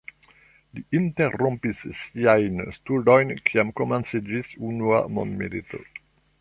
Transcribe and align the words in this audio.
Li 0.77 0.81
interrompis 0.99 1.83
siajn 1.99 2.57
studojn 2.79 3.35
kiam 3.51 3.73
komenciĝis 3.83 4.53
Unua 4.73 5.07
mondmilito. 5.19 5.87